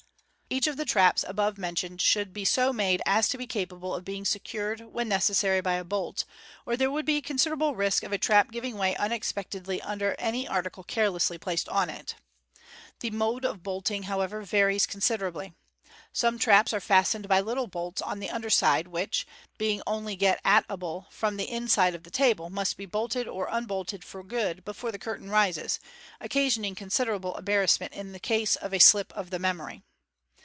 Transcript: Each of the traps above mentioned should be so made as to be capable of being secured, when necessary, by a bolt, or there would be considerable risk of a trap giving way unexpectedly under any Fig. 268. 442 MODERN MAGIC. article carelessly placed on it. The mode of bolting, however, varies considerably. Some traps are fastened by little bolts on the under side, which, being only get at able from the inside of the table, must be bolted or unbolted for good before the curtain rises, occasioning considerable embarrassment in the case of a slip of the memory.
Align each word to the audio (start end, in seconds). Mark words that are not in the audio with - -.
Each 0.53 0.67
of 0.67 0.75
the 0.75 0.83
traps 0.83 1.23
above 1.29 1.57
mentioned 1.57 2.01
should 2.01 2.33
be 2.33 2.43
so 2.43 2.73
made 2.73 3.01
as 3.05 3.29
to 3.29 3.37
be 3.37 3.47
capable 3.47 3.95
of 3.95 4.03
being 4.03 4.25
secured, 4.25 4.81
when 4.81 5.07
necessary, 5.07 5.61
by 5.61 5.75
a 5.75 5.85
bolt, 5.85 6.25
or 6.65 6.75
there 6.75 6.91
would 6.91 7.05
be 7.05 7.21
considerable 7.21 7.73
risk 7.73 8.03
of 8.03 8.11
a 8.11 8.17
trap 8.17 8.51
giving 8.51 8.77
way 8.77 8.93
unexpectedly 8.97 9.81
under 9.81 10.13
any 10.19 10.41
Fig. 10.41 10.49
268. 10.51 10.51
442 10.51 10.51
MODERN 10.51 10.51
MAGIC. 10.51 10.55
article 10.57 10.83
carelessly 10.83 11.37
placed 11.37 11.69
on 11.69 11.89
it. 11.89 12.15
The 12.99 13.11
mode 13.11 13.45
of 13.45 13.63
bolting, 13.63 14.03
however, 14.03 14.41
varies 14.41 14.85
considerably. 14.85 15.53
Some 16.11 16.37
traps 16.37 16.73
are 16.73 16.81
fastened 16.81 17.29
by 17.29 17.39
little 17.39 17.67
bolts 17.67 18.01
on 18.01 18.19
the 18.19 18.29
under 18.29 18.49
side, 18.49 18.89
which, 18.89 19.25
being 19.57 19.81
only 19.87 20.17
get 20.17 20.41
at 20.43 20.65
able 20.69 21.07
from 21.11 21.37
the 21.37 21.49
inside 21.49 21.95
of 21.95 22.03
the 22.03 22.11
table, 22.11 22.49
must 22.49 22.75
be 22.75 22.85
bolted 22.85 23.25
or 23.25 23.47
unbolted 23.49 24.03
for 24.03 24.21
good 24.21 24.65
before 24.65 24.91
the 24.91 24.99
curtain 24.99 25.29
rises, 25.29 25.79
occasioning 26.19 26.75
considerable 26.75 27.37
embarrassment 27.37 27.93
in 27.93 28.11
the 28.11 28.19
case 28.19 28.57
of 28.57 28.73
a 28.73 28.79
slip 28.79 29.13
of 29.13 29.29
the 29.29 29.39
memory. 29.39 29.81